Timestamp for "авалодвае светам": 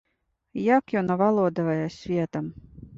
1.17-2.45